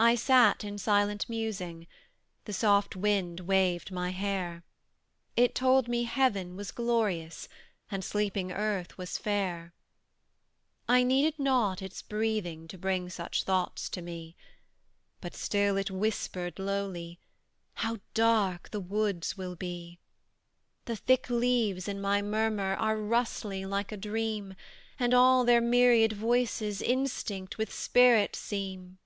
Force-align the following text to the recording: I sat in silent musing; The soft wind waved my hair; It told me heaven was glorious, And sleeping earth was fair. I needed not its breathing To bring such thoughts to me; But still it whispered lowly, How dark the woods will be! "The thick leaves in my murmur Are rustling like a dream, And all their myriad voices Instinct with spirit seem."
I 0.00 0.16
sat 0.16 0.64
in 0.64 0.78
silent 0.78 1.28
musing; 1.28 1.86
The 2.44 2.52
soft 2.52 2.96
wind 2.96 3.38
waved 3.38 3.92
my 3.92 4.10
hair; 4.10 4.64
It 5.36 5.54
told 5.54 5.86
me 5.86 6.02
heaven 6.04 6.56
was 6.56 6.72
glorious, 6.72 7.48
And 7.88 8.04
sleeping 8.04 8.50
earth 8.50 8.98
was 8.98 9.16
fair. 9.16 9.72
I 10.88 11.04
needed 11.04 11.38
not 11.38 11.80
its 11.80 12.02
breathing 12.02 12.66
To 12.66 12.76
bring 12.76 13.10
such 13.10 13.44
thoughts 13.44 13.88
to 13.90 14.02
me; 14.02 14.34
But 15.20 15.36
still 15.36 15.76
it 15.76 15.88
whispered 15.88 16.58
lowly, 16.58 17.20
How 17.74 17.98
dark 18.12 18.70
the 18.72 18.80
woods 18.80 19.38
will 19.38 19.54
be! 19.54 20.00
"The 20.86 20.96
thick 20.96 21.30
leaves 21.30 21.86
in 21.86 22.00
my 22.00 22.22
murmur 22.22 22.74
Are 22.74 22.96
rustling 22.98 23.70
like 23.70 23.92
a 23.92 23.96
dream, 23.96 24.56
And 24.98 25.14
all 25.14 25.44
their 25.44 25.60
myriad 25.60 26.12
voices 26.12 26.82
Instinct 26.82 27.56
with 27.56 27.72
spirit 27.72 28.34
seem." 28.34 28.98